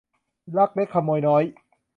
[0.57, 1.43] ลักเล็กขโมยน้อย